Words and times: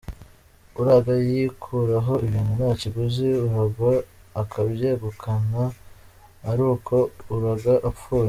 Uraga 0.81 1.11
yikuraho 1.27 2.13
ibintu 2.25 2.51
nta 2.57 2.71
kiguzi, 2.81 3.27
uragwa 3.45 3.91
akabyegukana 4.41 5.61
ari 6.49 6.63
uko 6.73 6.95
uraga 7.35 7.73
apfuye. 7.89 8.19